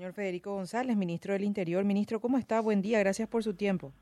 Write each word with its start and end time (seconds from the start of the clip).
Señor 0.00 0.14
Federico 0.14 0.54
González, 0.54 0.96
ministro 0.96 1.34
del 1.34 1.44
Interior. 1.44 1.84
Ministro, 1.84 2.20
¿cómo 2.20 2.38
está? 2.38 2.62
Buen 2.62 2.80
día, 2.80 2.98
gracias 3.00 3.28
por 3.28 3.44
su 3.44 3.52
tiempo. 3.52 3.92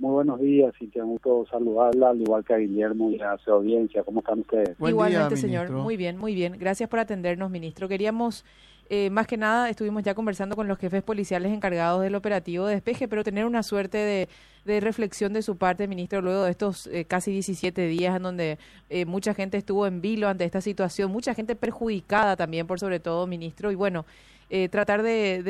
Muy 0.00 0.10
buenos 0.10 0.40
días 0.40 0.74
y 0.80 0.88
te 0.88 1.00
gusto 1.00 1.46
saludarla, 1.48 2.08
al 2.10 2.20
igual 2.20 2.44
que 2.44 2.52
a 2.52 2.56
Guillermo 2.56 3.08
y 3.12 3.20
a 3.20 3.38
su 3.38 3.52
audiencia. 3.52 4.02
¿Cómo 4.02 4.18
están 4.18 4.40
ustedes? 4.40 4.70
Igualmente, 4.80 5.36
señor. 5.36 5.70
Muy 5.70 5.96
bien, 5.96 6.18
muy 6.18 6.34
bien. 6.34 6.56
Gracias 6.58 6.88
por 6.88 6.98
atendernos, 6.98 7.48
ministro. 7.48 7.86
Queríamos, 7.86 8.44
eh, 8.90 9.08
más 9.10 9.28
que 9.28 9.36
nada, 9.36 9.70
estuvimos 9.70 10.02
ya 10.02 10.16
conversando 10.16 10.56
con 10.56 10.66
los 10.66 10.78
jefes 10.78 11.04
policiales 11.04 11.52
encargados 11.52 12.02
del 12.02 12.16
operativo 12.16 12.66
de 12.66 12.74
despeje, 12.74 13.06
pero 13.06 13.22
tener 13.22 13.46
una 13.46 13.62
suerte 13.62 13.98
de, 13.98 14.28
de 14.64 14.80
reflexión 14.80 15.32
de 15.32 15.42
su 15.42 15.58
parte, 15.58 15.86
ministro, 15.86 16.22
luego 16.22 16.42
de 16.42 16.50
estos 16.50 16.88
eh, 16.88 17.04
casi 17.04 17.30
17 17.30 17.86
días 17.86 18.16
en 18.16 18.22
donde 18.24 18.58
eh, 18.90 19.04
mucha 19.04 19.32
gente 19.32 19.58
estuvo 19.58 19.86
en 19.86 20.00
vilo 20.00 20.26
ante 20.26 20.44
esta 20.44 20.60
situación, 20.60 21.12
mucha 21.12 21.34
gente 21.34 21.54
perjudicada 21.54 22.34
también, 22.34 22.66
por 22.66 22.80
sobre 22.80 22.98
todo, 22.98 23.28
ministro, 23.28 23.70
y 23.70 23.76
bueno, 23.76 24.04
eh, 24.54 24.68
tratar 24.68 25.02
de, 25.02 25.42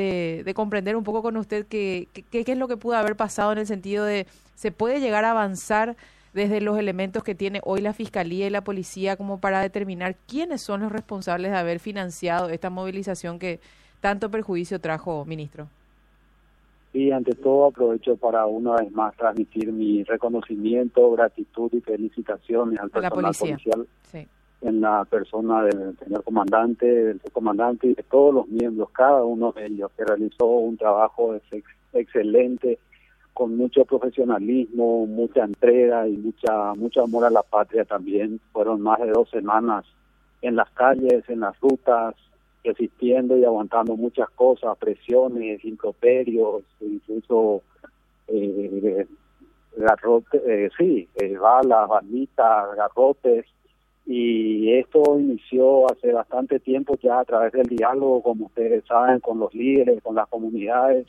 de, 0.44 0.54
comprender 0.54 0.94
un 0.94 1.02
poco 1.02 1.22
con 1.22 1.36
usted 1.36 1.66
qué 1.66 2.06
qué 2.30 2.44
es 2.46 2.56
lo 2.56 2.68
que 2.68 2.76
pudo 2.76 2.94
haber 2.94 3.16
pasado 3.16 3.50
en 3.50 3.58
el 3.58 3.66
sentido 3.66 4.04
de 4.04 4.28
se 4.54 4.70
puede 4.70 5.00
llegar 5.00 5.24
a 5.24 5.32
avanzar 5.32 5.96
desde 6.34 6.60
los 6.60 6.78
elementos 6.78 7.24
que 7.24 7.34
tiene 7.34 7.60
hoy 7.64 7.80
la 7.80 7.94
Fiscalía 7.94 8.46
y 8.46 8.50
la 8.50 8.62
Policía 8.62 9.16
como 9.16 9.40
para 9.40 9.60
determinar 9.60 10.14
quiénes 10.28 10.62
son 10.62 10.82
los 10.82 10.92
responsables 10.92 11.50
de 11.50 11.58
haber 11.58 11.80
financiado 11.80 12.48
esta 12.48 12.70
movilización 12.70 13.40
que 13.40 13.58
tanto 14.00 14.30
perjuicio 14.30 14.80
trajo, 14.80 15.24
ministro. 15.24 15.66
Y 16.92 17.10
ante 17.10 17.32
todo 17.32 17.66
aprovecho 17.66 18.16
para 18.16 18.46
una 18.46 18.76
vez 18.76 18.92
más 18.92 19.16
transmitir 19.16 19.72
mi 19.72 20.04
reconocimiento, 20.04 21.10
gratitud 21.10 21.72
y 21.72 21.80
felicitaciones 21.80 22.78
al 22.78 22.90
personal 22.90 23.34
policial. 23.36 23.86
Sí 24.12 24.28
en 24.62 24.80
la 24.80 25.04
persona 25.04 25.64
del 25.64 25.96
señor 25.98 26.22
comandante, 26.24 26.86
del 26.86 27.20
subcomandante 27.20 27.88
y 27.88 27.94
de 27.94 28.02
todos 28.04 28.34
los 28.34 28.48
miembros, 28.48 28.90
cada 28.90 29.24
uno 29.24 29.52
de 29.52 29.66
ellos, 29.66 29.90
que 29.96 30.04
realizó 30.04 30.46
un 30.46 30.76
trabajo 30.76 31.34
excelente, 31.92 32.78
con 33.34 33.56
mucho 33.56 33.84
profesionalismo, 33.84 35.06
mucha 35.06 35.44
entrega 35.44 36.06
y 36.06 36.16
mucha 36.16 36.74
mucho 36.74 37.02
amor 37.02 37.24
a 37.24 37.30
la 37.30 37.42
patria 37.42 37.84
también. 37.84 38.40
Fueron 38.52 38.82
más 38.82 39.00
de 39.00 39.10
dos 39.10 39.30
semanas 39.30 39.84
en 40.42 40.56
las 40.56 40.70
calles, 40.70 41.24
en 41.28 41.40
las 41.40 41.58
rutas, 41.60 42.14
resistiendo 42.62 43.36
y 43.36 43.44
aguantando 43.44 43.96
muchas 43.96 44.28
cosas, 44.30 44.76
presiones, 44.78 45.64
improperios, 45.64 46.62
incluso 46.80 47.62
eh, 48.28 49.06
garrotes, 49.76 50.42
eh, 50.46 50.70
sí, 50.76 51.08
eh, 51.16 51.36
balas, 51.36 51.88
balitas, 51.88 52.76
garrotes, 52.76 53.46
y 54.04 54.72
esto 54.72 55.18
inició 55.18 55.90
hace 55.90 56.12
bastante 56.12 56.58
tiempo 56.58 56.96
ya 57.00 57.20
a 57.20 57.24
través 57.24 57.52
del 57.52 57.66
diálogo, 57.66 58.22
como 58.22 58.46
ustedes 58.46 58.84
saben, 58.84 59.20
con 59.20 59.38
los 59.38 59.54
líderes, 59.54 60.02
con 60.02 60.16
las 60.16 60.28
comunidades. 60.28 61.06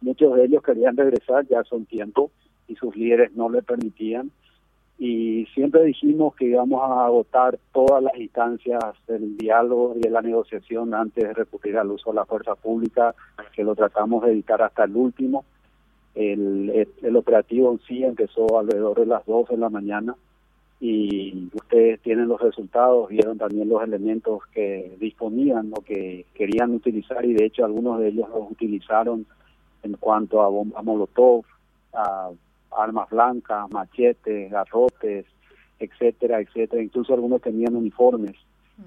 Muchos 0.00 0.36
de 0.36 0.44
ellos 0.44 0.62
querían 0.62 0.96
regresar 0.96 1.46
ya 1.48 1.60
hace 1.60 1.74
un 1.74 1.86
tiempo 1.86 2.30
y 2.68 2.76
sus 2.76 2.94
líderes 2.96 3.32
no 3.34 3.50
le 3.50 3.62
permitían. 3.62 4.30
Y 4.98 5.46
siempre 5.52 5.84
dijimos 5.84 6.34
que 6.36 6.46
íbamos 6.46 6.82
a 6.82 7.04
agotar 7.04 7.58
todas 7.72 8.02
las 8.02 8.16
instancias 8.16 8.80
del 9.06 9.36
diálogo 9.36 9.94
y 9.96 10.00
de 10.00 10.10
la 10.10 10.22
negociación 10.22 10.94
antes 10.94 11.24
de 11.24 11.34
recurrir 11.34 11.76
al 11.76 11.90
uso 11.90 12.10
de 12.10 12.16
la 12.16 12.24
fuerza 12.24 12.54
pública, 12.54 13.14
que 13.54 13.64
lo 13.64 13.74
tratamos 13.74 14.24
de 14.24 14.32
evitar 14.32 14.62
hasta 14.62 14.84
el 14.84 14.96
último. 14.96 15.44
El, 16.14 16.88
el, 17.02 17.16
operativo 17.16 17.72
en 17.72 17.80
sí 17.86 18.02
empezó 18.02 18.58
alrededor 18.58 19.00
de 19.00 19.04
las 19.04 19.26
2 19.26 19.50
de 19.50 19.56
la 19.58 19.68
mañana 19.68 20.16
y 20.78 21.48
ustedes 21.54 22.00
tienen 22.00 22.28
los 22.28 22.40
resultados, 22.40 23.08
vieron 23.08 23.38
también 23.38 23.68
los 23.68 23.82
elementos 23.82 24.44
que 24.52 24.94
disponían 25.00 25.72
o 25.74 25.80
que 25.80 26.26
querían 26.34 26.74
utilizar 26.74 27.24
y 27.24 27.32
de 27.32 27.46
hecho 27.46 27.64
algunos 27.64 27.98
de 27.98 28.08
ellos 28.08 28.28
los 28.28 28.50
utilizaron 28.50 29.26
en 29.82 29.94
cuanto 29.94 30.42
a 30.42 30.48
bombas 30.48 30.84
molotov, 30.84 31.44
a 31.94 32.30
armas 32.76 33.08
blancas, 33.08 33.70
machetes, 33.70 34.50
garrotes, 34.50 35.24
etcétera, 35.78 36.40
etcétera. 36.40 36.82
Incluso 36.82 37.14
algunos 37.14 37.40
tenían 37.40 37.74
uniformes 37.74 38.34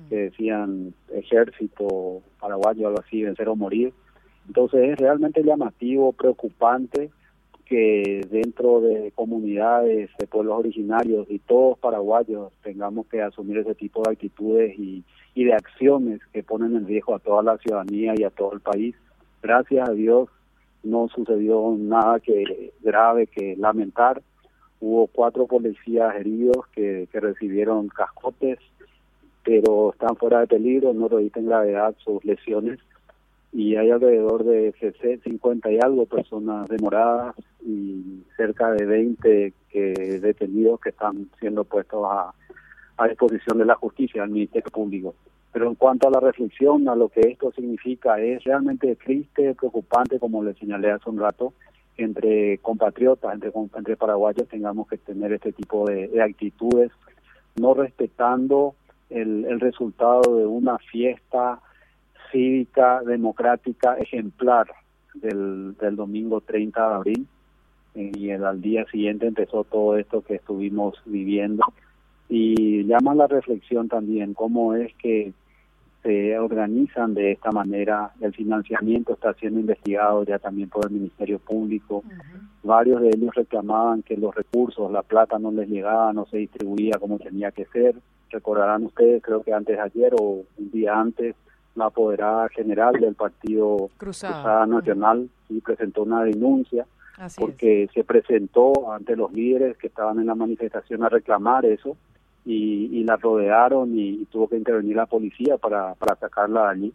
que 0.09 0.15
mm. 0.15 0.19
decían 0.19 0.93
ejército 1.11 2.21
paraguayo, 2.39 2.87
algo 2.87 2.99
así, 2.99 3.23
vencer 3.23 3.49
o 3.49 3.55
morir. 3.55 3.93
Entonces 4.47 4.91
es 4.91 4.97
realmente 4.99 5.43
llamativo, 5.43 6.11
preocupante 6.13 7.09
que 7.69 8.25
dentro 8.31 8.81
de 8.81 9.11
comunidades 9.13 10.09
de 10.17 10.25
pueblos 10.25 10.57
originarios 10.57 11.27
y 11.29 11.37
todos 11.37 11.77
paraguayos 11.77 12.51
tengamos 12.63 13.05
que 13.05 13.21
asumir 13.21 13.59
ese 13.59 13.75
tipo 13.75 14.01
de 14.01 14.13
actitudes 14.13 14.79
y, 14.79 15.03
y 15.35 15.43
de 15.43 15.53
acciones 15.53 16.19
que 16.33 16.41
ponen 16.41 16.75
en 16.75 16.87
riesgo 16.87 17.13
a 17.13 17.19
toda 17.19 17.43
la 17.43 17.59
ciudadanía 17.59 18.15
y 18.17 18.23
a 18.23 18.31
todo 18.31 18.53
el 18.53 18.59
país. 18.59 18.95
Gracias 19.43 19.87
a 19.87 19.91
Dios 19.91 20.29
no 20.81 21.09
sucedió 21.09 21.75
nada 21.77 22.19
que 22.19 22.73
grave 22.81 23.27
que 23.27 23.55
lamentar. 23.55 24.23
Hubo 24.79 25.05
cuatro 25.05 25.45
policías 25.45 26.15
heridos 26.15 26.65
que, 26.73 27.07
que 27.11 27.19
recibieron 27.19 27.87
cascotes, 27.89 28.57
pero 29.43 29.91
están 29.91 30.15
fuera 30.15 30.39
de 30.39 30.47
peligro, 30.47 30.95
no 30.95 31.07
revisten 31.07 31.45
gravedad 31.45 31.93
sus 32.03 32.25
lesiones 32.25 32.79
y 33.51 33.75
hay 33.75 33.89
alrededor 33.89 34.43
de 34.43 34.73
50 35.23 35.71
y 35.71 35.79
algo 35.79 36.05
personas 36.05 36.67
demoradas 36.67 37.35
y 37.65 38.23
cerca 38.37 38.71
de 38.71 38.85
20 38.85 39.53
que 39.69 40.19
detenidos 40.21 40.79
que 40.79 40.89
están 40.89 41.29
siendo 41.39 41.63
puestos 41.63 42.05
a, 42.09 42.33
a 42.97 43.07
disposición 43.07 43.57
de 43.57 43.65
la 43.65 43.75
justicia, 43.75 44.23
al 44.23 44.29
Ministerio 44.29 44.69
Público. 44.71 45.15
Pero 45.51 45.67
en 45.67 45.75
cuanto 45.75 46.07
a 46.07 46.11
la 46.11 46.19
reflexión, 46.19 46.87
a 46.89 46.95
lo 46.95 47.09
que 47.09 47.21
esto 47.21 47.51
significa, 47.51 48.19
es 48.19 48.43
realmente 48.43 48.95
triste, 48.95 49.55
preocupante, 49.55 50.19
como 50.19 50.43
le 50.43 50.53
señalé 50.53 50.91
hace 50.91 51.09
un 51.09 51.19
rato, 51.19 51.53
entre 51.97 52.59
compatriotas, 52.59 53.33
entre, 53.33 53.51
entre 53.75 53.97
paraguayos 53.97 54.47
tengamos 54.47 54.87
que 54.87 54.97
tener 54.97 55.33
este 55.33 55.51
tipo 55.51 55.87
de, 55.87 56.21
actitudes, 56.21 56.91
no 57.59 57.73
respetando 57.73 58.75
el, 59.09 59.45
el 59.45 59.59
resultado 59.59 60.37
de 60.37 60.45
una 60.45 60.77
fiesta 60.77 61.59
cívica, 62.31 63.01
democrática, 63.01 63.95
ejemplar 63.95 64.67
del, 65.13 65.75
del 65.77 65.95
domingo 65.95 66.41
30 66.41 66.89
de 66.89 66.95
abril. 66.95 67.27
Eh, 67.95 68.11
y 68.15 68.29
el, 68.29 68.45
al 68.45 68.61
día 68.61 68.85
siguiente 68.91 69.27
empezó 69.27 69.63
todo 69.63 69.97
esto 69.97 70.21
que 70.21 70.35
estuvimos 70.35 70.95
viviendo. 71.05 71.63
Y 72.27 72.83
llama 72.85 73.15
la 73.15 73.27
reflexión 73.27 73.87
también 73.87 74.33
cómo 74.33 74.75
es 74.75 74.93
que 74.95 75.33
se 76.03 76.37
organizan 76.39 77.13
de 77.13 77.33
esta 77.33 77.51
manera, 77.51 78.11
el 78.21 78.33
financiamiento 78.33 79.13
está 79.13 79.33
siendo 79.33 79.59
investigado 79.59 80.23
ya 80.23 80.39
también 80.39 80.69
por 80.69 80.85
el 80.85 80.91
Ministerio 80.91 81.39
Público, 81.39 82.03
varios 82.63 83.01
de 83.01 83.09
ellos 83.09 83.35
reclamaban 83.35 84.01
que 84.03 84.15
los 84.15 84.33
recursos, 84.33 84.91
la 84.91 85.03
plata 85.03 85.37
no 85.39 85.51
les 85.51 85.67
llegaba, 85.67 86.13
no 86.13 86.25
se 86.27 86.37
distribuía 86.37 86.97
como 86.99 87.19
tenía 87.19 87.51
que 87.51 87.65
ser, 87.65 87.95
recordarán 88.29 88.85
ustedes, 88.85 89.21
creo 89.21 89.43
que 89.43 89.53
antes 89.53 89.75
de 89.75 89.81
ayer 89.81 90.13
o 90.17 90.43
un 90.57 90.71
día 90.71 90.97
antes, 90.97 91.35
la 91.75 91.85
apoderada 91.85 92.49
general 92.49 92.93
del 92.93 93.15
Partido 93.15 93.89
Cruzada, 93.97 94.65
Nacional 94.65 95.29
y 95.49 95.61
presentó 95.61 96.03
una 96.03 96.23
denuncia 96.23 96.85
porque 97.37 97.89
se 97.93 98.03
presentó 98.03 98.91
ante 98.93 99.15
los 99.15 99.31
líderes 99.33 99.77
que 99.77 99.87
estaban 99.87 100.19
en 100.19 100.27
la 100.27 100.35
manifestación 100.35 101.03
a 101.03 101.09
reclamar 101.09 101.65
eso 101.65 101.97
y, 102.45 103.03
la 103.03 103.17
rodearon 103.17 103.97
y, 103.97 104.25
tuvo 104.25 104.47
que 104.47 104.57
intervenir 104.57 104.95
la 104.95 105.05
policía 105.05 105.57
para, 105.57 105.95
para 105.95 106.15
sacarla 106.15 106.63
de 106.63 106.69
allí 106.69 106.93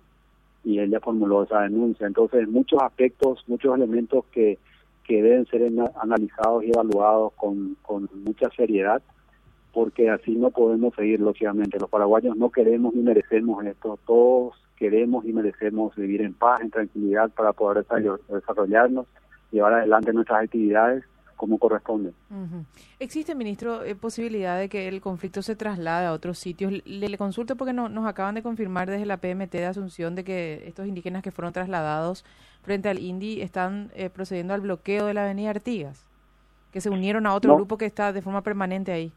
y 0.65 0.81
ella 0.81 0.99
formuló 1.01 1.43
esa 1.43 1.61
denuncia. 1.61 2.07
Entonces, 2.07 2.49
muchos 2.49 2.83
aspectos, 2.83 3.45
muchos 3.47 3.75
elementos 3.75 4.25
que, 4.33 4.59
que 5.05 5.23
deben 5.23 5.47
ser 5.47 5.71
analizados 6.01 6.65
y 6.65 6.71
evaluados 6.71 7.35
con, 7.35 7.77
con 7.83 8.09
mucha 8.25 8.49
seriedad 8.57 9.03
porque 9.75 10.09
así 10.09 10.31
no 10.37 10.51
podemos 10.51 10.95
seguir, 10.95 11.21
lógicamente. 11.21 11.79
Los 11.79 11.91
paraguayos 11.91 12.37
no 12.37 12.51
queremos 12.51 12.95
ni 12.95 13.03
merecemos 13.03 13.65
esto. 13.67 13.99
Todos 14.07 14.55
queremos 14.77 15.25
y 15.25 15.33
merecemos 15.33 15.95
vivir 15.97 16.23
en 16.23 16.35
paz, 16.35 16.61
en 16.61 16.71
tranquilidad 16.71 17.31
para 17.31 17.53
poder 17.53 17.87
desarrollarnos, 18.29 19.07
llevar 19.51 19.75
adelante 19.75 20.13
nuestras 20.13 20.45
actividades 20.45 21.05
como 21.37 21.59
corresponde. 21.59 22.13
¿Existe, 22.99 23.35
ministro, 23.35 23.83
eh, 23.85 23.95
posibilidad 23.95 24.59
de 24.59 24.69
que 24.69 24.89
el 24.89 25.01
conflicto 25.01 25.43
se 25.43 25.57
traslade 25.57 26.07
a 26.07 26.13
otros 26.13 26.39
sitios? 26.39 26.73
Le, 26.85 27.19
consulto 27.19 27.57
porque 27.57 27.73
no, 27.73 27.89
nos 27.89 28.07
acaban 28.07 28.35
de 28.35 28.43
confirmar 28.43 28.89
desde 28.89 29.07
la 29.07 29.19
PMT 29.19 29.53
de 29.53 29.67
Asunción 29.67 30.15
de 30.15 30.25
que 30.25 30.63
estos 30.67 30.87
indígenas 30.87 31.23
que 31.23 31.33
fueron 31.33 31.53
trasladados 31.53 32.25
frente 32.63 32.89
al 32.89 32.99
INDI 32.99 33.43
están 33.43 33.91
eh, 33.95 34.11
procediendo 34.11 34.55
al 34.55 34.61
bloqueo 34.61 35.07
de 35.07 35.15
la 35.15 35.25
avenida 35.25 35.51
Artigas, 35.51 36.09
que 36.73 36.81
se 36.81 36.91
unieron 36.91 37.27
a 37.27 37.35
otro 37.35 37.55
grupo 37.57 37.77
que 37.77 37.87
está 37.87 38.13
de 38.13 38.23
forma 38.23 38.43
permanente 38.43 38.93
ahí. 38.93 39.13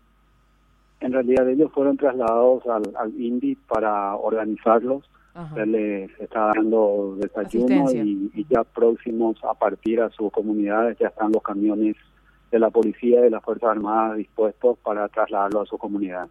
En 0.99 1.13
realidad 1.13 1.47
ellos 1.47 1.71
fueron 1.71 1.95
trasladados 1.95 2.65
al, 2.65 2.83
al 2.97 3.13
INDI 3.19 3.55
para 3.67 4.15
organizarlos 4.15 5.07
él 5.55 5.71
les 5.71 6.19
está 6.19 6.51
dando 6.55 7.15
desayuno 7.19 7.91
y, 7.91 8.45
ya 8.49 8.63
próximos 8.63 9.37
a 9.43 9.53
partir 9.53 10.01
a 10.01 10.09
sus 10.09 10.31
comunidades 10.31 10.97
ya 10.99 11.07
están 11.07 11.31
los 11.31 11.43
camiones 11.43 11.95
de 12.51 12.59
la 12.59 12.69
policía 12.69 13.19
y 13.19 13.23
de 13.23 13.29
las 13.29 13.43
Fuerzas 13.43 13.69
Armadas 13.69 14.17
dispuestos 14.17 14.77
para 14.79 15.07
trasladarlo 15.09 15.61
a 15.61 15.65
su 15.65 15.77
comunidad. 15.77 16.27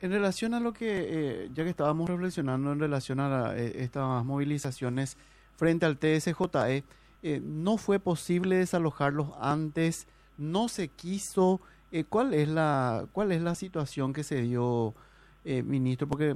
En 0.00 0.10
relación 0.10 0.54
a 0.54 0.60
lo 0.60 0.72
que, 0.72 0.86
eh, 0.88 1.50
ya 1.54 1.64
que 1.64 1.70
estábamos 1.70 2.08
reflexionando 2.08 2.72
en 2.72 2.78
relación 2.78 3.20
a 3.20 3.56
eh, 3.56 3.82
estas 3.82 4.24
movilizaciones 4.24 5.16
frente 5.56 5.86
al 5.86 5.98
TSJE, 5.98 6.84
eh, 7.22 7.40
no 7.42 7.76
fue 7.76 7.98
posible 7.98 8.56
desalojarlos 8.56 9.28
antes, 9.40 10.06
no 10.38 10.68
se 10.68 10.88
quiso. 10.88 11.60
¿Cuál 12.08 12.34
es 12.34 12.48
la 12.48 13.06
cuál 13.12 13.30
es 13.30 13.40
la 13.40 13.54
situación 13.54 14.12
que 14.12 14.24
se 14.24 14.42
dio, 14.42 14.94
ministro? 15.44 16.08
Porque 16.08 16.34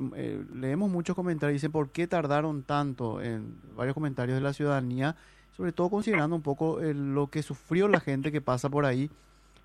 leemos 0.54 0.90
muchos 0.90 1.16
comentarios 1.16 1.54
dicen 1.54 1.72
por 1.72 1.90
qué 1.90 2.06
tardaron 2.06 2.62
tanto 2.62 3.22
en 3.22 3.54
varios 3.76 3.94
comentarios 3.94 4.36
de 4.36 4.42
la 4.42 4.52
ciudadanía, 4.52 5.16
sobre 5.56 5.72
todo 5.72 5.88
considerando 5.88 6.36
un 6.36 6.42
poco 6.42 6.78
lo 6.80 7.28
que 7.28 7.42
sufrió 7.42 7.88
la 7.88 8.00
gente 8.00 8.30
que 8.30 8.40
pasa 8.40 8.68
por 8.68 8.84
ahí 8.84 9.10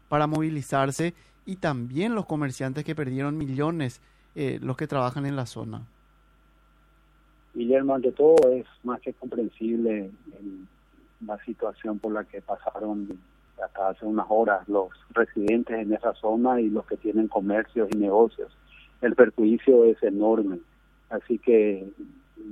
para 0.07 0.27
movilizarse 0.27 1.13
y 1.45 1.57
también 1.57 2.15
los 2.15 2.25
comerciantes 2.25 2.83
que 2.83 2.95
perdieron 2.95 3.37
millones, 3.37 4.01
eh, 4.35 4.59
los 4.61 4.77
que 4.77 4.87
trabajan 4.87 5.25
en 5.25 5.35
la 5.35 5.45
zona. 5.45 5.81
Guillermo, 7.53 7.95
ante 7.95 8.11
todo 8.11 8.51
es 8.51 8.65
más 8.83 8.99
que 9.01 9.13
comprensible 9.13 10.11
la 11.25 11.37
situación 11.45 11.99
por 11.99 12.13
la 12.13 12.23
que 12.23 12.41
pasaron 12.41 13.19
hasta 13.63 13.89
hace 13.89 14.05
unas 14.05 14.25
horas 14.29 14.67
los 14.67 14.89
residentes 15.11 15.77
en 15.77 15.93
esa 15.93 16.13
zona 16.15 16.59
y 16.59 16.69
los 16.69 16.85
que 16.85 16.97
tienen 16.97 17.27
comercios 17.27 17.87
y 17.93 17.97
negocios. 17.97 18.51
El 19.03 19.13
perjuicio 19.15 19.85
es 19.85 20.01
enorme, 20.01 20.59
así 21.11 21.37
que 21.37 21.87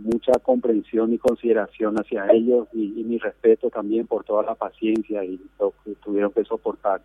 mucha 0.04 0.34
comprensión 0.44 1.12
y 1.12 1.18
consideración 1.18 1.96
hacia 1.96 2.32
ellos 2.32 2.68
y, 2.74 3.00
y 3.00 3.04
mi 3.04 3.18
respeto 3.18 3.70
también 3.70 4.06
por 4.06 4.24
toda 4.24 4.44
la 4.44 4.56
paciencia 4.56 5.24
y 5.26 5.42
lo 5.60 5.74
que 5.84 5.96
tuvieron 5.96 6.32
que 6.32 6.44
soportar 6.44 7.02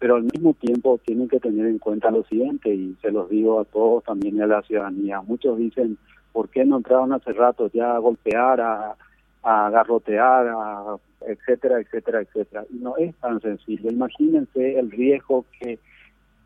pero 0.00 0.16
al 0.16 0.22
mismo 0.22 0.54
tiempo 0.54 0.98
tienen 1.04 1.28
que 1.28 1.38
tener 1.38 1.66
en 1.66 1.78
cuenta 1.78 2.10
lo 2.10 2.24
siguiente, 2.24 2.74
y 2.74 2.96
se 3.02 3.12
los 3.12 3.28
digo 3.28 3.60
a 3.60 3.66
todos 3.66 4.02
también 4.02 4.40
a 4.40 4.46
la 4.46 4.62
ciudadanía. 4.62 5.20
Muchos 5.20 5.58
dicen, 5.58 5.98
¿por 6.32 6.48
qué 6.48 6.64
no 6.64 6.78
entraron 6.78 7.12
hace 7.12 7.34
rato 7.34 7.70
ya 7.70 7.94
a 7.94 7.98
golpear, 7.98 8.62
a, 8.62 8.96
a 9.42 9.68
garrotear, 9.68 10.48
a, 10.48 10.96
etcétera, 11.20 11.80
etcétera, 11.80 12.22
etcétera? 12.22 12.64
Y 12.70 12.78
no 12.78 12.96
es 12.96 13.14
tan 13.16 13.42
sencillo. 13.42 13.90
Imagínense 13.90 14.78
el 14.78 14.90
riesgo 14.90 15.44
que 15.60 15.78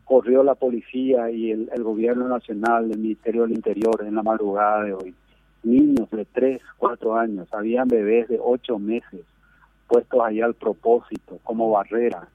corrió 0.05 0.43
la 0.43 0.55
policía 0.55 1.29
y 1.31 1.51
el, 1.51 1.83
gobierno 1.83 2.27
nacional, 2.27 2.91
el 2.91 2.99
Ministerio 2.99 3.41
del 3.41 3.53
Interior 3.53 4.03
en 4.05 4.15
la 4.15 4.23
madrugada 4.23 4.83
de 4.83 4.93
hoy. 4.93 5.15
Niños 5.63 6.09
de 6.11 6.25
3, 6.25 6.61
4 6.77 7.15
años, 7.15 7.47
habían 7.51 7.87
bebés 7.87 8.27
de 8.29 8.39
8 8.39 8.79
meses 8.79 9.25
puestos 9.87 10.21
ahí 10.23 10.41
al 10.41 10.53
propósito, 10.53 11.39
como 11.43 11.71
barrera, 11.71 12.27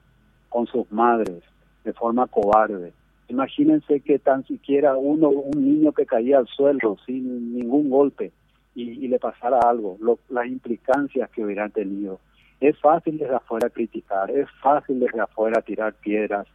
con 0.49 0.67
sus 0.67 0.89
madres 0.91 1.43
de 1.83 1.93
forma 1.93 2.27
cobarde. 2.27 2.93
Imagínense 3.27 4.01
que 4.01 4.19
tan 4.19 4.45
siquiera 4.45 4.97
uno, 4.97 5.29
un 5.29 5.63
niño 5.63 5.93
que 5.93 6.05
caía 6.05 6.37
al 6.37 6.47
suelo 6.47 6.97
sin 7.05 7.53
ningún 7.53 7.89
golpe 7.89 8.31
y, 8.75 9.07
le 9.07 9.19
pasara 9.19 9.59
algo, 9.59 9.97
las 10.29 10.45
implicancias 10.47 11.29
que 11.29 11.43
hubieran 11.43 11.71
tenido. 11.71 12.19
Es 12.59 12.77
fácil 12.79 13.17
desde 13.17 13.35
afuera 13.35 13.69
criticar, 13.69 14.29
es 14.31 14.47
fácil 14.61 14.99
desde 14.99 15.19
afuera 15.19 15.61
tirar 15.61 15.93
piedras, 15.93 16.47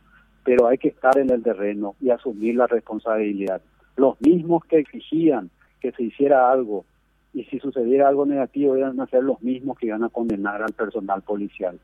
pero 0.46 0.68
hay 0.68 0.78
que 0.78 0.88
estar 0.88 1.18
en 1.18 1.28
el 1.30 1.42
terreno 1.42 1.96
y 2.00 2.10
asumir 2.10 2.54
la 2.54 2.68
responsabilidad. 2.68 3.60
Los 3.96 4.18
mismos 4.20 4.64
que 4.64 4.78
exigían 4.78 5.50
que 5.80 5.90
se 5.90 6.04
hiciera 6.04 6.52
algo 6.52 6.84
y 7.34 7.42
si 7.46 7.58
sucediera 7.58 8.08
algo 8.08 8.24
negativo 8.26 8.76
iban 8.76 9.00
a 9.00 9.08
ser 9.08 9.24
los 9.24 9.42
mismos 9.42 9.76
que 9.76 9.86
iban 9.86 10.04
a 10.04 10.08
condenar 10.08 10.62
al 10.62 10.72
personal 10.72 11.20
policial 11.22 11.80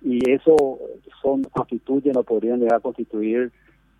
y 0.00 0.30
eso 0.30 0.78
son 1.20 1.42
constituyen 1.44 2.16
o 2.16 2.22
podrían 2.22 2.60
llegar 2.60 2.76
a 2.76 2.80
constituir 2.80 3.50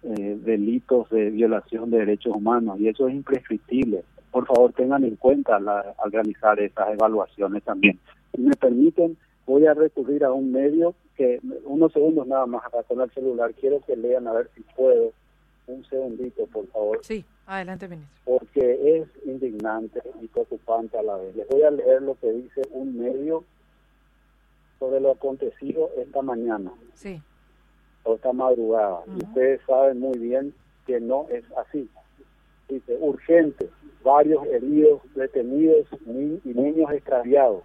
eh, 0.05 0.38
delitos 0.41 1.11
de 1.11 1.31
violación 1.31 1.91
de 1.91 1.99
derechos 1.99 2.37
humanos 2.37 2.79
y 2.79 2.87
eso 2.87 3.09
es 3.09 3.14
imprescriptible. 3.14 4.05
Por 4.31 4.47
favor, 4.47 4.73
tengan 4.73 5.02
en 5.02 5.17
cuenta 5.17 5.56
al 5.56 6.12
realizar 6.12 6.61
esas 6.61 6.91
evaluaciones 6.93 7.64
también. 7.64 7.99
Si 8.32 8.41
me 8.41 8.55
permiten, 8.55 9.17
voy 9.47 9.67
a 9.67 9.75
recurrir 9.75 10.25
a 10.25 10.33
un 10.33 10.53
medio 10.53 10.95
que, 11.17 11.41
unos 11.65 11.93
segundos 11.93 12.27
nada 12.27 12.47
más 12.47 12.69
para 12.71 12.83
con 12.83 13.01
el 13.01 13.11
celular, 13.13 13.55
quiero 13.55 13.81
que 13.81 13.97
lean 13.97 14.27
a 14.27 14.33
ver 14.33 14.51
si 14.55 14.63
puedo. 14.77 15.13
Un 15.69 15.85
segundito, 15.87 16.47
por 16.47 16.65
favor. 16.69 17.01
Sí, 17.03 17.25
adelante, 17.45 17.89
ministro. 17.89 18.23
Porque 18.25 19.01
es 19.01 19.09
indignante 19.27 20.01
y 20.23 20.29
preocupante 20.29 20.97
a 20.97 21.03
la 21.03 21.17
vez. 21.17 21.35
Les 21.35 21.49
voy 21.49 21.63
a 21.63 21.73
leer 21.73 22.03
lo 22.03 22.15
que 22.21 22.31
dice 22.31 22.63
un 22.71 22.97
medio 22.97 23.43
sobre 24.79 25.01
lo 25.01 25.11
acontecido 25.11 25.91
esta 25.97 26.23
mañana. 26.23 26.73
Sí. 26.95 27.21
O 28.05 28.15
esta 28.15 28.33
madrugada. 28.33 29.03
Y 29.09 29.25
ustedes 29.25 29.61
saben 29.67 29.99
muy 29.99 30.17
bien 30.19 30.55
que 30.87 31.01
no 31.01 31.27
es 31.31 31.45
así. 31.57 31.89
Dice, 32.69 32.97
urgente, 33.01 33.69
varios 34.05 34.47
heridos, 34.47 35.01
detenidos 35.17 35.89
y 36.07 36.49
niños 36.55 36.93
extraviados. 36.93 37.65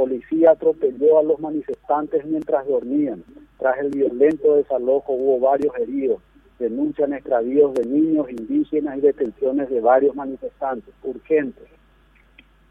Policía 0.00 0.52
atropelló 0.52 1.18
a 1.18 1.22
los 1.22 1.38
manifestantes 1.40 2.24
mientras 2.24 2.66
dormían. 2.66 3.22
Tras 3.58 3.76
el 3.80 3.90
violento 3.90 4.56
desalojo 4.56 5.12
hubo 5.12 5.38
varios 5.38 5.76
heridos. 5.76 6.22
Denuncian 6.58 7.12
extravíos 7.12 7.74
de 7.74 7.84
niños 7.84 8.30
indígenas 8.30 8.96
y 8.96 9.02
detenciones 9.02 9.68
de 9.68 9.78
varios 9.82 10.16
manifestantes. 10.16 10.94
Urgente. 11.02 11.60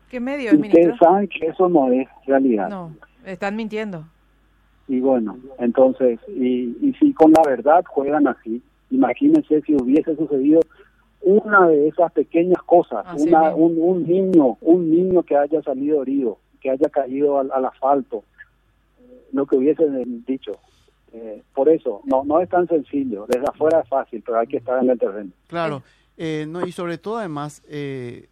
¿Qué 0.10 0.20
medio 0.20 0.50
es, 0.50 0.54
ministro? 0.56 0.82
Ustedes 0.82 0.98
saben 0.98 1.28
que 1.28 1.46
eso 1.46 1.70
no 1.70 1.92
es 1.92 2.08
realidad. 2.26 2.68
No. 2.68 2.96
Están 3.24 3.56
mintiendo. 3.56 4.06
Y 4.88 5.00
bueno, 5.00 5.38
entonces, 5.60 6.20
y, 6.30 6.76
y 6.82 6.96
si 7.00 7.14
con 7.14 7.32
la 7.32 7.44
verdad 7.48 7.84
juegan 7.88 8.28
así, 8.28 8.60
imagínense 8.90 9.62
si 9.62 9.76
hubiese 9.76 10.16
sucedido 10.16 10.62
una 11.22 11.68
de 11.68 11.90
esas 11.90 12.12
pequeñas 12.12 12.64
cosas, 12.64 13.06
una, 13.22 13.54
un, 13.54 13.78
un, 13.80 14.08
niño, 14.08 14.58
un 14.62 14.90
niño 14.90 15.22
que 15.22 15.38
haya 15.38 15.62
salido 15.62 16.02
herido, 16.02 16.40
que 16.60 16.70
haya 16.70 16.90
caído 16.90 17.40
al, 17.40 17.66
asfalto, 17.66 18.24
lo 19.32 19.46
que 19.46 19.56
hubiesen 19.56 20.24
dicho. 20.26 20.54
Eh, 21.12 21.42
por 21.56 21.70
eso, 21.70 22.02
no 22.06 22.24
no 22.24 22.40
es 22.40 22.50
tan 22.50 22.68
sencillo, 22.68 23.26
desde 23.28 23.46
afuera 23.48 23.82
es 23.82 23.90
fácil, 23.90 24.22
pero 24.24 24.40
hay 24.40 24.48
que 24.48 24.58
estar 24.58 24.84
en 24.84 24.90
el 24.90 25.00
terreno. 25.00 25.32
Claro, 25.48 25.82
eh, 26.18 26.46
no, 26.48 26.66
y 26.68 26.72
sobre 26.72 26.98
todo 26.98 27.18
además, 27.18 27.64
eh, 27.68 28.28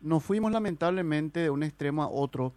nos 0.00 0.22
fuimos 0.22 0.52
lamentablemente 0.52 1.40
de 1.40 1.50
un 1.50 1.62
extremo 1.62 2.02
a 2.02 2.08
otro 2.08 2.52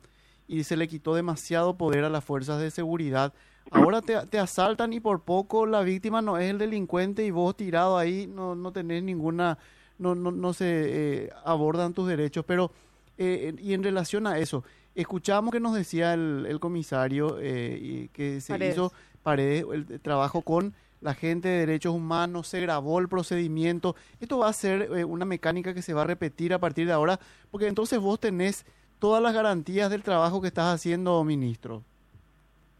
y 0.47 0.63
se 0.63 0.77
le 0.77 0.87
quitó 0.87 1.15
demasiado 1.15 1.77
poder 1.77 2.03
a 2.03 2.09
las 2.09 2.23
fuerzas 2.23 2.61
de 2.61 2.71
seguridad. 2.71 3.33
Ahora 3.71 4.01
te, 4.01 4.25
te, 4.27 4.39
asaltan 4.39 4.93
y 4.93 4.99
por 4.99 5.23
poco 5.23 5.65
la 5.65 5.81
víctima 5.81 6.21
no 6.21 6.37
es 6.37 6.49
el 6.49 6.57
delincuente 6.57 7.25
y 7.25 7.31
vos 7.31 7.55
tirado 7.57 7.97
ahí 7.97 8.27
no, 8.27 8.55
no 8.55 8.71
tenés 8.71 9.03
ninguna, 9.03 9.57
no, 9.97 10.15
no, 10.15 10.31
no 10.31 10.53
se 10.53 11.25
eh, 11.25 11.29
abordan 11.43 11.93
tus 11.93 12.07
derechos. 12.07 12.45
Pero, 12.45 12.71
eh, 13.17 13.55
y 13.59 13.73
en 13.73 13.83
relación 13.83 14.27
a 14.27 14.37
eso, 14.37 14.63
escuchamos 14.95 15.51
que 15.51 15.59
nos 15.59 15.75
decía 15.75 16.13
el, 16.13 16.45
el 16.47 16.59
comisario 16.59 17.37
eh, 17.39 18.09
que 18.13 18.41
se 18.41 18.57
hizo 18.67 18.91
Paredes, 19.23 19.65
el 19.71 19.99
trabajo 19.99 20.41
con 20.41 20.73
la 21.01 21.13
gente 21.13 21.49
de 21.49 21.59
derechos 21.59 21.93
humanos, 21.93 22.47
se 22.47 22.61
grabó 22.61 22.99
el 22.99 23.07
procedimiento. 23.07 23.95
Esto 24.19 24.39
va 24.39 24.47
a 24.47 24.53
ser 24.53 24.89
una 25.05 25.25
mecánica 25.25 25.73
que 25.73 25.81
se 25.81 25.93
va 25.93 26.03
a 26.03 26.07
repetir 26.07 26.53
a 26.53 26.59
partir 26.59 26.87
de 26.87 26.93
ahora, 26.93 27.19
porque 27.51 27.67
entonces 27.67 27.99
vos 27.99 28.19
tenés 28.19 28.65
todas 28.99 29.21
las 29.21 29.33
garantías 29.33 29.89
del 29.89 30.03
trabajo 30.03 30.41
que 30.41 30.47
estás 30.47 30.73
haciendo, 30.73 31.23
ministro. 31.23 31.83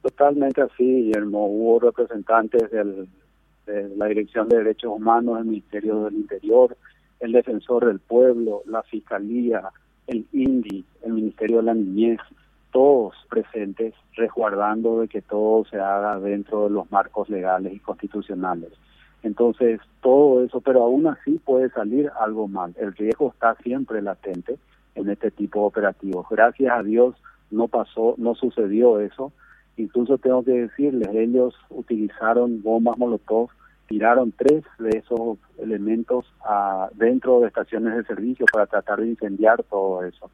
Totalmente 0.02 0.62
así, 0.62 0.84
Guillermo. 0.84 1.48
Hubo 1.48 1.80
representantes 1.80 2.72
del, 2.72 3.08
de 3.66 3.90
la 3.96 4.06
Dirección 4.08 4.48
de 4.48 4.58
Derechos 4.58 4.92
Humanos, 4.96 5.40
el 5.40 5.46
Ministerio 5.46 6.06
del 6.06 6.16
Interior, 6.16 6.78
el 7.20 7.32
Defensor 7.32 7.86
del 7.86 8.00
Pueblo, 8.00 8.64
la 8.66 8.84
Fiscalía, 8.84 9.70
el 10.08 10.26
INDI, 10.32 10.86
el 11.04 11.14
Ministerio 11.14 11.58
de 11.58 11.64
la 11.64 11.74
Niñez, 11.74 12.20
todos 12.72 13.16
presentes, 13.30 13.94
resguardando 14.16 15.02
de 15.02 15.08
que 15.08 15.22
todo 15.22 15.66
se 15.66 15.80
haga 15.80 16.20
dentro 16.20 16.66
de 16.66 16.70
los 16.72 16.92
marcos 16.92 17.30
legales 17.30 17.74
y 17.74 17.80
constitucionales. 17.80 18.72
Entonces, 19.24 19.80
todo 20.02 20.44
eso, 20.44 20.62
pero 20.62 20.84
aún 20.84 21.08
así 21.08 21.40
puede 21.44 21.70
salir 21.70 22.12
algo 22.20 22.48
mal. 22.48 22.74
El 22.78 22.94
riesgo 22.94 23.32
está 23.32 23.56
siempre 23.56 24.02
latente 24.02 24.58
en 24.96 25.10
este 25.10 25.32
tipo 25.32 25.60
de 25.60 25.66
operativos. 25.66 26.28
Gracias 26.30 26.72
a 26.72 26.84
Dios 26.84 27.16
no 27.52 27.68
pasó, 27.68 28.16
no 28.18 28.36
sucedió 28.36 29.00
eso. 29.00 29.32
Incluso 29.78 30.18
tengo 30.18 30.44
que 30.44 30.52
decirles, 30.52 31.10
ellos 31.14 31.56
utilizaron 31.70 32.62
bombas 32.64 32.98
molotov, 32.98 33.50
tiraron 33.88 34.32
tres 34.32 34.64
de 34.80 34.98
esos 34.98 35.38
elementos 35.58 36.26
a, 36.46 36.90
dentro 36.94 37.40
de 37.40 37.48
estaciones 37.48 37.96
de 37.96 38.04
servicio 38.04 38.46
para 38.52 38.68
tratar 38.68 39.00
de 39.00 39.08
incendiar 39.08 39.64
todo 39.64 40.04
eso. 40.04 40.30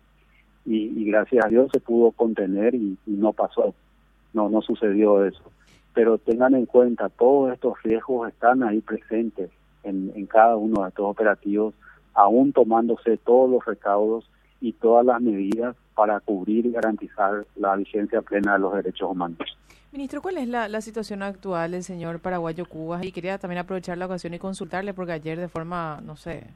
Y, 0.66 1.06
gracias 1.06 1.46
a 1.46 1.50
Dios 1.50 1.70
se 1.74 1.80
pudo 1.80 2.12
contener 2.12 2.74
y, 2.76 2.98
no 3.06 3.34
pasó, 3.34 3.74
no, 4.34 4.50
no 4.50 4.62
sucedió 4.62 5.26
eso. 5.26 5.44
Pero 5.94 6.18
tengan 6.18 6.56
en 6.56 6.66
cuenta, 6.66 7.10
todos 7.10 7.54
estos 7.54 7.82
riesgos 7.84 8.30
están 8.30 8.64
ahí 8.64 8.82
presentes 8.82 9.52
en, 9.84 10.12
en 10.16 10.26
cada 10.26 10.56
uno 10.56 10.84
de 10.84 10.90
estos 10.90 11.06
operativos, 11.06 11.74
aún 12.14 12.54
tomándose 12.54 13.18
todos 13.18 13.50
los 13.50 13.66
recaudos 13.66 14.26
y 14.64 14.72
todas 14.72 15.06
las 15.06 15.22
medidas 15.22 15.76
para 15.94 16.22
cubrir 16.22 16.66
y 16.66 16.72
garantizar 16.72 17.46
la 17.58 17.76
vigencia 17.76 18.22
plena 18.22 18.54
de 18.54 18.60
los 18.60 18.74
derechos 18.74 19.12
humanos. 19.12 19.38
Ministro, 19.92 20.22
¿cuál 20.22 20.38
es 20.38 20.48
la, 20.48 20.82
situación 20.82 21.22
actual 21.22 21.72
del 21.72 21.84
señor 21.84 22.20
paraguayo 22.20 22.66
Cuba? 22.66 23.04
Y 23.04 23.12
quería 23.12 23.38
también 23.38 23.60
aprovechar 23.60 23.98
la 23.98 24.06
ocasión 24.06 24.34
y 24.34 24.40
consultarle, 24.40 24.94
porque 24.94 25.12
ayer 25.12 25.38
de 25.38 25.50
forma, 25.50 26.00
no 26.04 26.16
sé, 26.16 26.48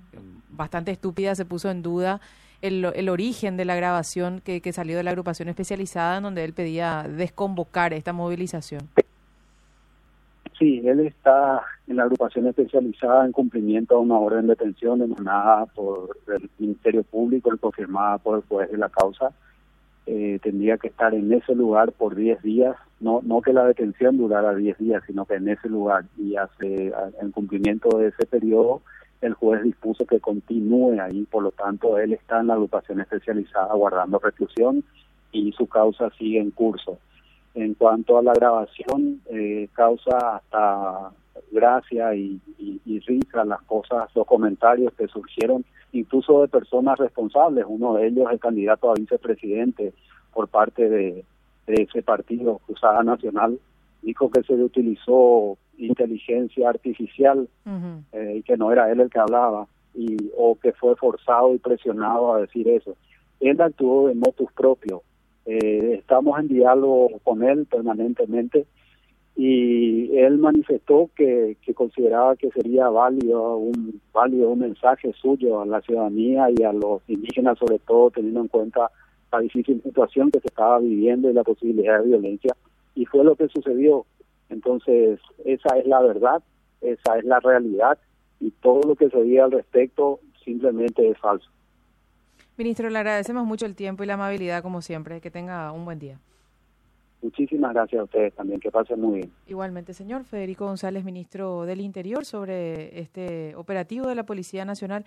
bastante 0.49 0.91
estúpida 0.91 1.35
se 1.35 1.43
puso 1.43 1.69
en 1.69 1.83
duda 1.83 2.21
el, 2.61 2.85
el 2.95 3.09
origen 3.09 3.57
de 3.57 3.65
la 3.65 3.75
grabación 3.75 4.41
que, 4.43 4.61
que 4.61 4.71
salió 4.71 4.95
de 4.95 5.03
la 5.03 5.11
agrupación 5.11 5.49
especializada 5.49 6.17
en 6.17 6.23
donde 6.23 6.45
él 6.45 6.53
pedía 6.53 7.03
desconvocar 7.03 7.93
esta 7.93 8.13
movilización. 8.13 8.89
Sí, 10.57 10.81
él 10.85 11.01
está 11.01 11.61
en 11.85 11.97
la 11.97 12.03
agrupación 12.03 12.47
especializada 12.47 13.25
en 13.25 13.31
cumplimiento 13.31 13.95
de 13.95 14.01
una 14.01 14.17
orden 14.17 14.47
de 14.47 14.55
detención 14.55 15.01
emanada 15.03 15.67
por 15.67 16.17
el 16.27 16.49
Ministerio 16.57 17.03
Público 17.03 17.53
y 17.53 17.59
confirmada 17.59 18.17
por 18.17 18.37
el 18.37 18.43
juez 18.45 18.71
de 18.71 18.77
la 18.77 18.89
causa. 18.89 19.31
Eh, 20.07 20.39
tendría 20.41 20.77
que 20.77 20.87
estar 20.87 21.13
en 21.13 21.31
ese 21.31 21.53
lugar 21.53 21.91
por 21.91 22.15
10 22.15 22.41
días, 22.41 22.75
no 22.99 23.19
no 23.23 23.41
que 23.41 23.53
la 23.53 23.65
detención 23.65 24.17
durara 24.17 24.55
10 24.55 24.77
días, 24.77 25.03
sino 25.05 25.25
que 25.25 25.35
en 25.35 25.49
ese 25.49 25.67
lugar 25.67 26.05
y 26.17 26.37
hace 26.37 26.93
en 27.21 27.31
cumplimiento 27.31 27.97
de 27.97 28.07
ese 28.07 28.25
periodo 28.25 28.81
el 29.21 29.33
juez 29.33 29.63
dispuso 29.63 30.05
que 30.05 30.19
continúe 30.19 30.99
ahí, 31.01 31.25
por 31.29 31.43
lo 31.43 31.51
tanto 31.51 31.99
él 31.99 32.13
está 32.13 32.39
en 32.39 32.47
la 32.47 32.53
agrupación 32.53 33.01
especializada 33.01 33.73
guardando 33.73 34.17
reclusión 34.17 34.83
y 35.31 35.51
su 35.51 35.67
causa 35.67 36.09
sigue 36.17 36.39
en 36.39 36.51
curso. 36.51 36.99
En 37.53 37.73
cuanto 37.73 38.17
a 38.17 38.21
la 38.21 38.33
grabación, 38.33 39.21
eh, 39.29 39.67
causa 39.73 40.37
hasta 40.37 41.11
gracia 41.51 42.13
y, 42.15 42.39
risa 43.05 43.45
las 43.45 43.61
cosas, 43.63 44.09
los 44.15 44.25
comentarios 44.25 44.93
que 44.93 45.07
surgieron, 45.07 45.63
incluso 45.93 46.41
de 46.41 46.47
personas 46.47 46.97
responsables. 46.97 47.65
Uno 47.67 47.93
de 47.93 48.07
ellos, 48.07 48.27
el 48.31 48.39
candidato 48.39 48.91
a 48.91 48.95
vicepresidente 48.95 49.93
por 50.33 50.47
parte 50.47 50.89
de, 50.89 51.25
ese 51.67 52.01
partido, 52.01 52.59
Cruzada 52.65 53.03
Nacional, 53.03 53.59
dijo 54.01 54.29
que 54.29 54.43
se 54.43 54.55
le 54.55 54.63
utilizó 54.63 55.57
inteligencia 55.77 56.69
artificial 56.69 57.47
eh, 58.13 58.35
y 58.37 58.43
que 58.43 58.57
no 58.57 58.71
era 58.71 58.91
él 58.91 59.01
el 59.01 59.09
que 59.09 59.19
hablaba 59.19 59.67
y 59.93 60.15
o 60.37 60.55
que 60.55 60.73
fue 60.73 60.95
forzado 60.95 61.53
y 61.53 61.59
presionado 61.59 62.33
a 62.33 62.41
decir 62.41 62.67
eso. 62.69 62.95
Él 63.39 63.59
actuó 63.61 64.07
de 64.07 64.15
motus 64.15 64.51
propio 64.53 65.03
eh, 65.47 65.95
estamos 65.99 66.37
en 66.39 66.49
diálogo 66.49 67.07
con 67.23 67.41
él 67.41 67.65
permanentemente 67.67 68.65
y 69.33 70.17
él 70.17 70.39
manifestó 70.39 71.09
que, 71.15 71.55
que 71.61 71.73
consideraba 71.73 72.35
que 72.35 72.51
sería 72.51 72.89
válido 72.89 73.55
un 73.55 74.01
válido 74.11 74.49
un 74.49 74.59
mensaje 74.59 75.13
suyo 75.13 75.61
a 75.61 75.65
la 75.65 75.79
ciudadanía 75.79 76.49
y 76.51 76.63
a 76.63 76.73
los 76.73 77.01
indígenas 77.07 77.57
sobre 77.59 77.79
todo 77.79 78.11
teniendo 78.11 78.41
en 78.41 78.49
cuenta 78.49 78.91
la 79.31 79.39
difícil 79.39 79.81
situación 79.81 80.31
que 80.31 80.41
se 80.41 80.47
estaba 80.49 80.79
viviendo 80.79 81.29
y 81.29 81.33
la 81.33 81.45
posibilidad 81.45 82.01
de 82.01 82.07
violencia 82.07 82.53
y 82.93 83.05
fue 83.05 83.23
lo 83.23 83.37
que 83.37 83.47
sucedió. 83.47 84.05
Entonces 84.49 85.21
esa 85.45 85.77
es 85.77 85.87
la 85.87 86.01
verdad 86.01 86.43
esa 86.81 87.17
es 87.19 87.23
la 87.23 87.39
realidad 87.39 87.97
y 88.41 88.51
todo 88.51 88.81
lo 88.85 88.95
que 88.95 89.09
se 89.09 89.23
diga 89.23 89.45
al 89.45 89.51
respecto 89.51 90.19
simplemente 90.43 91.07
es 91.07 91.17
falso 91.19 91.49
Ministro, 92.57 92.89
le 92.89 92.97
agradecemos 92.97 93.45
mucho 93.45 93.67
el 93.67 93.75
tiempo 93.75 94.03
y 94.03 94.07
la 94.07 94.15
amabilidad, 94.15 94.63
como 94.63 94.81
siempre. 94.81 95.21
Que 95.21 95.29
tenga 95.29 95.71
un 95.71 95.85
buen 95.85 95.99
día. 95.99 96.19
Muchísimas 97.21 97.73
gracias 97.73 98.01
a 98.01 98.03
ustedes 98.03 98.33
también. 98.33 98.59
Que 98.59 98.71
pasen 98.71 98.99
muy 98.99 99.15
bien. 99.19 99.31
Igualmente, 99.47 99.93
señor 99.93 100.23
Federico 100.23 100.65
González, 100.65 101.03
ministro 101.03 101.65
del 101.65 101.81
Interior, 101.81 102.25
sobre 102.25 102.99
este 102.99 103.55
operativo 103.55 104.07
de 104.07 104.15
la 104.15 104.23
Policía 104.23 104.65
Nacional. 104.65 105.05